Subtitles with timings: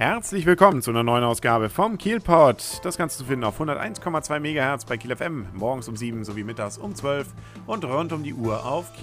[0.00, 2.80] Herzlich willkommen zu einer neuen Ausgabe vom Kielpot.
[2.82, 6.78] Das Ganze zu finden auf 101,2 MHz bei Kiel FM, morgens um 7 sowie mittags
[6.78, 7.26] um 12
[7.66, 8.94] und rund um die Uhr auf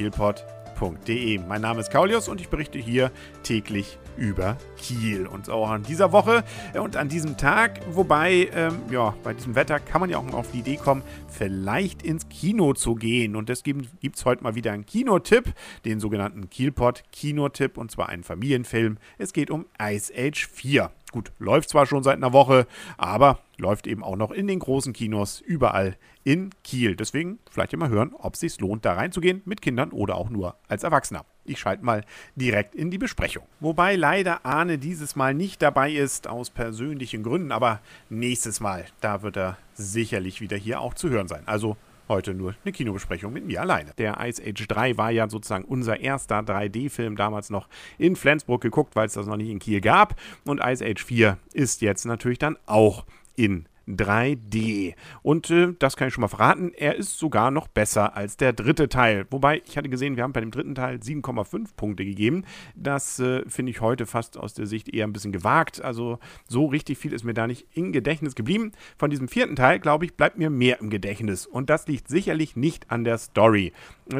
[0.77, 1.39] kielpot.de.
[1.39, 3.11] Mein Name ist Kaulius und ich berichte hier
[3.43, 5.27] täglich über Kiel.
[5.27, 6.43] Und auch an dieser Woche
[6.79, 10.33] und an diesem Tag, wobei, ähm, ja, bei diesem Wetter kann man ja auch mal
[10.33, 13.35] auf die Idee kommen, vielleicht ins Kino zu gehen.
[13.35, 15.53] Und deswegen gibt es heute mal wieder einen Kinotipp,
[15.85, 18.97] den sogenannten Kielpot Kinotipp, und zwar einen Familienfilm.
[19.17, 20.91] Es geht um Ice Age 4.
[21.11, 24.91] Gut, läuft zwar schon seit einer Woche, aber läuft eben auch noch in den großen
[24.91, 26.97] Kinos überall in Kiel.
[26.97, 30.55] Deswegen vielleicht immer hören, ob es sich lohnt, da reinzugehen mit Kindern oder auch nur
[30.67, 31.23] als Erwachsener.
[31.45, 32.03] Ich schalte mal
[32.35, 33.43] direkt in die Besprechung.
[33.61, 39.21] Wobei leider Arne dieses Mal nicht dabei ist, aus persönlichen Gründen, aber nächstes Mal, da
[39.21, 41.43] wird er sicherlich wieder hier auch zu hören sein.
[41.45, 43.91] Also Heute nur eine Kinobesprechung mit mir alleine.
[43.97, 47.67] Der Ice Age 3 war ja sozusagen unser erster 3D-Film damals noch
[47.97, 50.15] in Flensburg geguckt, weil es das noch nicht in Kiel gab.
[50.45, 54.95] Und Ice Age 4 ist jetzt natürlich dann auch in 3D.
[55.21, 58.53] Und äh, das kann ich schon mal verraten, er ist sogar noch besser als der
[58.53, 59.25] dritte Teil.
[59.29, 62.43] Wobei, ich hatte gesehen, wir haben bei dem dritten Teil 7,5 Punkte gegeben.
[62.75, 65.81] Das äh, finde ich heute fast aus der Sicht eher ein bisschen gewagt.
[65.81, 68.71] Also so richtig viel ist mir da nicht im Gedächtnis geblieben.
[68.97, 71.45] Von diesem vierten Teil, glaube ich, bleibt mir mehr im Gedächtnis.
[71.45, 73.73] Und das liegt sicherlich nicht an der Story.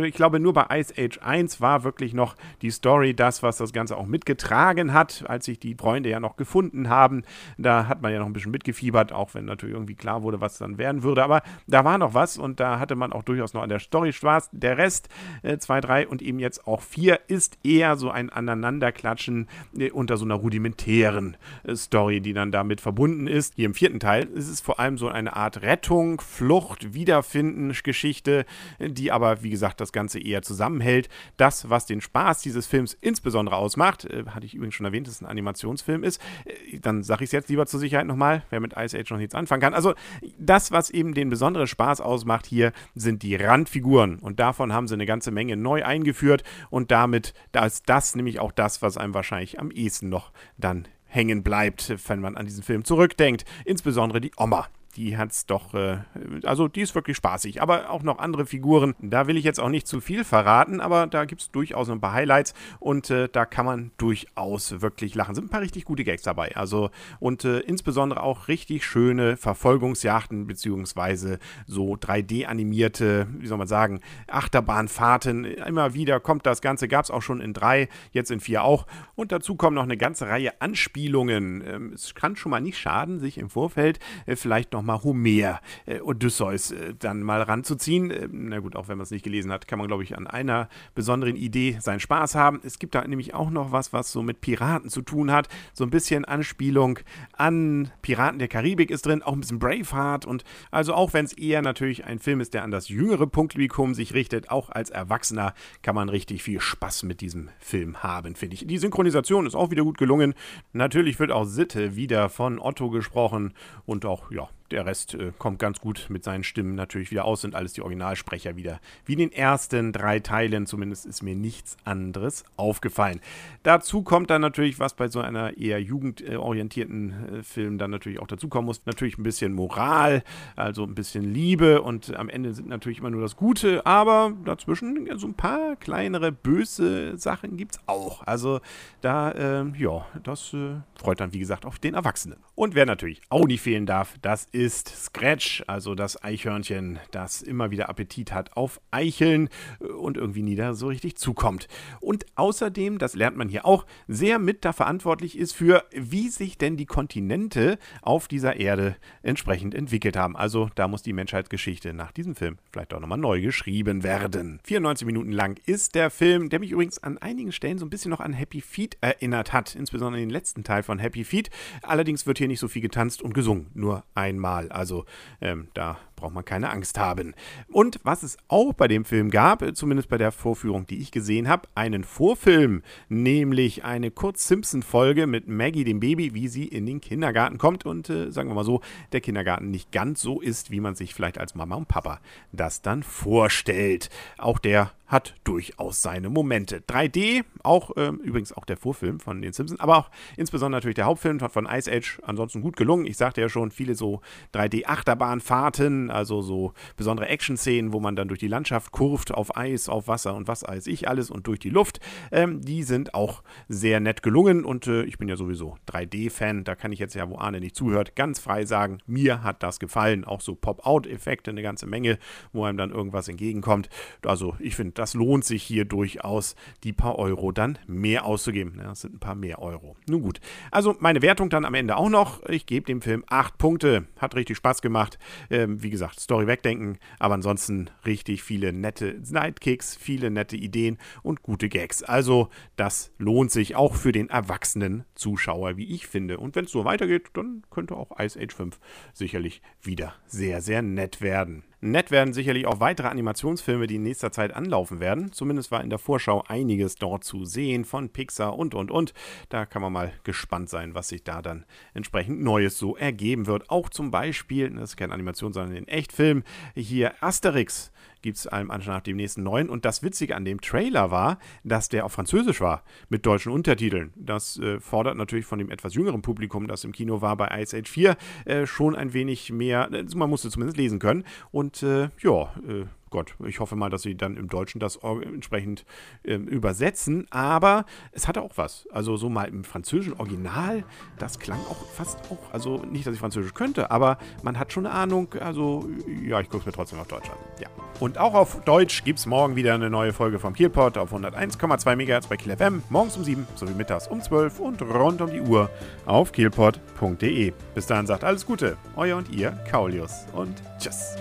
[0.04, 3.72] Ich glaube, nur bei Ice Age 1 war wirklich noch die Story das, was das
[3.72, 7.24] Ganze auch mitgetragen hat, als sich die Freunde ja noch gefunden haben.
[7.58, 10.60] Da hat man ja noch ein bisschen mitgefiebert, auch wenn natürlich irgendwie klar wurde, was
[10.60, 11.24] dann werden würde.
[11.24, 14.14] Aber da war noch was und da hatte man auch durchaus noch an der Story
[14.14, 14.50] Spaß.
[14.52, 15.10] Der Rest,
[15.58, 20.18] 2, äh, 3 und eben jetzt auch 4, ist eher so ein Aneinanderklatschen äh, unter
[20.18, 23.56] so einer rudimentären äh, Story, die dann damit verbunden ist.
[23.56, 28.46] Hier im vierten Teil ist es vor allem so eine Art Rettung, Flucht, Wiederfinden Geschichte,
[28.80, 31.10] die aber, wie gesagt, das Ganze eher zusammenhält.
[31.38, 35.16] Das, was den Spaß dieses Films insbesondere ausmacht, äh, hatte ich übrigens schon erwähnt, dass
[35.16, 38.60] es ein Animationsfilm ist, äh, dann sage ich es jetzt lieber zur Sicherheit nochmal, wer
[38.60, 39.74] mit Ice Age noch nichts anfangen kann.
[39.74, 39.94] Also
[40.38, 44.94] das, was eben den besonderen Spaß ausmacht hier, sind die Randfiguren und davon haben sie
[44.94, 49.14] eine ganze Menge neu eingeführt und damit da ist das nämlich auch das, was einem
[49.14, 53.46] wahrscheinlich am ehesten noch dann hängen bleibt, wenn man an diesen Film zurückdenkt.
[53.66, 56.00] Insbesondere die Oma die hat es doch, äh,
[56.44, 57.62] also die ist wirklich spaßig.
[57.62, 58.96] Aber auch noch andere Figuren.
[59.00, 62.02] Da will ich jetzt auch nicht zu viel verraten, aber da gibt es durchaus ein
[62.02, 65.36] paar Highlights und äh, da kann man durchaus wirklich lachen.
[65.36, 66.56] Sind ein paar richtig gute Gags dabei.
[66.56, 71.38] Also und äh, insbesondere auch richtig schöne Verfolgungsjachten beziehungsweise
[71.68, 75.46] so 3D-animierte, wie soll man sagen, Achterbahnfahrten.
[75.46, 78.88] Immer wieder kommt das Ganze, gab es auch schon in drei, jetzt in vier auch.
[79.16, 81.64] Und dazu kommen noch eine ganze Reihe Anspielungen.
[81.68, 85.62] Ähm, es kann schon mal nicht schaden, sich im Vorfeld äh, vielleicht noch mal Homer,
[85.86, 88.10] äh, Odysseus äh, dann mal ranzuziehen.
[88.10, 90.26] Äh, na gut, auch wenn man es nicht gelesen hat, kann man, glaube ich, an
[90.26, 92.60] einer besonderen Idee seinen Spaß haben.
[92.64, 95.48] Es gibt da nämlich auch noch was, was so mit Piraten zu tun hat.
[95.74, 97.00] So ein bisschen Anspielung
[97.34, 101.34] an Piraten der Karibik ist drin, auch ein bisschen Braveheart und also auch wenn es
[101.34, 105.54] eher natürlich ein Film ist, der an das jüngere Publikum sich richtet, auch als Erwachsener
[105.82, 108.66] kann man richtig viel Spaß mit diesem Film haben, finde ich.
[108.66, 110.34] Die Synchronisation ist auch wieder gut gelungen.
[110.74, 113.54] Natürlich wird auch Sitte wieder von Otto gesprochen
[113.86, 117.42] und auch, ja, der Rest äh, kommt ganz gut mit seinen Stimmen natürlich wieder aus,
[117.42, 118.80] sind alles die Originalsprecher wieder.
[119.06, 123.22] Wie in den ersten drei Teilen, zumindest ist mir nichts anderes aufgefallen.
[123.64, 128.28] Dazu kommt dann natürlich, was bei so einer eher jugendorientierten äh, Film dann natürlich auch
[128.28, 130.24] dazu kommen muss, natürlich ein bisschen Moral,
[130.56, 135.08] also ein bisschen Liebe und am Ende sind natürlich immer nur das Gute, aber dazwischen
[135.18, 138.26] so ein paar kleinere böse Sachen gibt es auch.
[138.26, 138.60] Also
[139.02, 142.40] da, äh, ja, das äh, freut dann wie gesagt auch den Erwachsenen.
[142.56, 147.44] Und wer natürlich auch nicht fehlen darf, das ist ist Scratch, also das Eichhörnchen, das
[147.44, 151.68] immer wieder Appetit hat auf Eicheln äh, und irgendwie nie da so richtig zukommt.
[152.00, 156.58] Und außerdem, das lernt man hier auch, sehr mit da verantwortlich ist für, wie sich
[156.58, 160.36] denn die Kontinente auf dieser Erde entsprechend entwickelt haben.
[160.36, 164.60] Also da muss die Menschheitsgeschichte nach diesem Film vielleicht auch nochmal neu geschrieben werden.
[164.64, 168.10] 94 Minuten lang ist der Film, der mich übrigens an einigen Stellen so ein bisschen
[168.10, 171.52] noch an Happy Feet erinnert hat, insbesondere den letzten Teil von Happy Feet.
[171.84, 174.70] Allerdings wird hier nicht so viel getanzt und gesungen, nur einmal normal.
[174.70, 175.06] Also
[175.42, 177.34] ähm, da braucht man keine Angst haben.
[177.72, 181.48] Und was es auch bei dem Film gab, zumindest bei der Vorführung, die ich gesehen
[181.48, 187.58] habe, einen Vorfilm, nämlich eine Kurz-Simpson-Folge mit Maggie, dem Baby, wie sie in den Kindergarten
[187.58, 188.82] kommt und äh, sagen wir mal so,
[189.14, 192.20] der Kindergarten nicht ganz so ist, wie man sich vielleicht als Mama und Papa
[192.52, 194.10] das dann vorstellt.
[194.38, 196.82] Auch der hat durchaus seine Momente.
[196.86, 201.06] 3D, auch äh, übrigens auch der Vorfilm von den Simpsons, aber auch insbesondere natürlich der
[201.06, 203.06] Hauptfilm von Ice Age, ansonsten gut gelungen.
[203.06, 204.22] Ich sagte ja schon, viele so
[204.54, 210.08] 3D-Achterbahnfahrten, also so besondere Action-Szenen, wo man dann durch die Landschaft kurft, auf Eis, auf
[210.08, 212.00] Wasser und was weiß ich alles und durch die Luft.
[212.32, 216.76] Ähm, die sind auch sehr nett gelungen und äh, ich bin ja sowieso 3D-Fan, da
[216.76, 220.26] kann ich jetzt ja, wo Arne nicht zuhört, ganz frei sagen, mir hat das gefallen.
[220.26, 222.18] Auch so Pop-Out-Effekte, eine ganze Menge,
[222.52, 223.90] wo einem dann irgendwas entgegenkommt.
[224.26, 228.76] Also ich finde, das lohnt sich hier durchaus, die paar Euro dann mehr auszugeben.
[228.78, 229.96] Ja, das sind ein paar mehr Euro.
[230.08, 230.40] Nun gut.
[230.72, 232.44] Also meine Wertung dann am Ende auch noch.
[232.48, 234.08] Ich gebe dem Film 8 Punkte.
[234.18, 235.18] Hat richtig Spaß gemacht.
[235.50, 241.44] Ähm, wie gesagt, Story wegdenken, aber ansonsten richtig viele nette Sidekicks, viele nette Ideen und
[241.44, 242.04] gute Gags.
[242.04, 246.38] Also das lohnt sich auch für den erwachsenen Zuschauer, wie ich finde.
[246.38, 248.80] Und wenn es so weitergeht, dann könnte auch Ice Age 5
[249.14, 251.64] sicherlich wieder sehr, sehr nett werden.
[251.80, 255.32] Nett werden sicherlich auch weitere Animationsfilme, die in nächster Zeit anlaufen werden.
[255.32, 259.14] Zumindest war in der Vorschau einiges dort zu sehen von Pixar und und und.
[259.50, 263.70] Da kann man mal gespannt sein, was sich da dann entsprechend Neues so ergeben wird.
[263.70, 266.44] Auch zum Beispiel, das ist keine Animation, sondern ein Echtfilm,
[266.76, 267.92] hier Asterix
[268.22, 269.70] gibt es allem Anschein nach dem nächsten neuen.
[269.70, 274.14] Und das Witzige an dem Trailer war, dass der auf Französisch war, mit deutschen Untertiteln.
[274.16, 277.78] Das äh, fordert natürlich von dem etwas jüngeren Publikum, das im Kino war bei Ice
[277.78, 281.24] Age 4, äh, schon ein wenig mehr, äh, man musste zumindest lesen können.
[281.52, 285.86] Und äh, ja, äh, Gott, ich hoffe mal, dass sie dann im Deutschen das entsprechend
[286.24, 287.28] äh, übersetzen.
[287.30, 288.88] Aber es hatte auch was.
[288.92, 290.84] Also so mal im französischen Original,
[291.18, 294.86] das klang auch fast auch, also nicht, dass ich Französisch könnte, aber man hat schon
[294.86, 295.34] eine Ahnung.
[295.40, 295.88] Also
[296.24, 297.38] ja, ich gucke es mir trotzdem auf Deutsch an.
[297.62, 297.70] Ja.
[298.00, 301.96] Und auch auf Deutsch gibt es morgen wieder eine neue Folge vom Kielpot auf 101,2
[301.96, 305.42] MHz bei Kiel FM, morgens um 7 sowie mittags um 12 und rund um die
[305.42, 305.70] Uhr
[306.06, 307.54] auf kielpot.de.
[307.74, 311.16] Bis dahin sagt alles Gute, euer und ihr, Kaulius und tschüss.